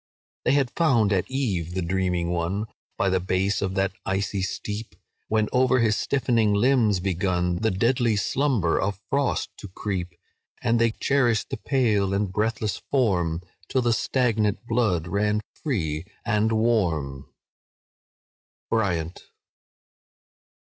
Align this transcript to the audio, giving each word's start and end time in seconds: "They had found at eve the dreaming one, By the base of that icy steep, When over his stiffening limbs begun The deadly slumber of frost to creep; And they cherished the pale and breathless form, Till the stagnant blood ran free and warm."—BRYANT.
"They 0.45 0.53
had 0.53 0.71
found 0.71 1.13
at 1.13 1.29
eve 1.29 1.75
the 1.75 1.83
dreaming 1.83 2.31
one, 2.31 2.65
By 2.97 3.07
the 3.09 3.19
base 3.19 3.61
of 3.61 3.75
that 3.75 3.91
icy 4.03 4.41
steep, 4.41 4.95
When 5.27 5.47
over 5.51 5.77
his 5.77 5.95
stiffening 5.95 6.53
limbs 6.55 6.99
begun 6.99 7.57
The 7.57 7.69
deadly 7.69 8.15
slumber 8.15 8.81
of 8.81 8.99
frost 9.11 9.51
to 9.57 9.67
creep; 9.67 10.15
And 10.63 10.81
they 10.81 10.89
cherished 10.89 11.51
the 11.51 11.57
pale 11.57 12.15
and 12.15 12.33
breathless 12.33 12.77
form, 12.89 13.41
Till 13.69 13.83
the 13.83 13.93
stagnant 13.93 14.65
blood 14.65 15.07
ran 15.07 15.39
free 15.53 16.05
and 16.25 16.51
warm."—BRYANT. 16.51 17.37